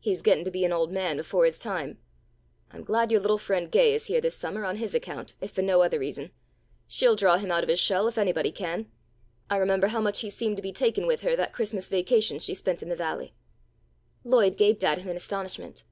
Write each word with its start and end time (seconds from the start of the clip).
He's 0.00 0.22
getting 0.22 0.46
to 0.46 0.50
be 0.50 0.64
an 0.64 0.72
old 0.72 0.90
man 0.90 1.18
before 1.18 1.44
his 1.44 1.58
time. 1.58 1.98
I'm 2.70 2.82
glad 2.82 3.12
your 3.12 3.20
little 3.20 3.36
friend 3.36 3.70
Gay 3.70 3.92
is 3.92 4.06
here 4.06 4.18
this 4.18 4.34
summer, 4.34 4.64
on 4.64 4.76
his 4.76 4.94
account, 4.94 5.34
if 5.42 5.50
for 5.50 5.60
no 5.60 5.82
other 5.82 5.98
reason. 5.98 6.30
She'll 6.86 7.14
draw 7.16 7.36
him 7.36 7.50
out 7.50 7.62
of 7.62 7.68
his 7.68 7.78
shell 7.78 8.08
if 8.08 8.16
anybody 8.16 8.50
can. 8.50 8.90
I 9.50 9.58
remember 9.58 9.88
how 9.88 10.00
much 10.00 10.20
he 10.20 10.30
seemed 10.30 10.56
to 10.56 10.62
be 10.62 10.72
taken 10.72 11.06
with 11.06 11.20
her 11.20 11.36
that 11.36 11.52
Christmas 11.52 11.90
Vacation 11.90 12.38
she 12.38 12.54
spent 12.54 12.82
in 12.82 12.88
the 12.88 12.96
Valley." 12.96 13.34
Lloyd 14.24 14.56
gaped 14.56 14.82
at 14.84 15.00
him 15.00 15.08
in 15.10 15.16
astonishment. 15.18 15.84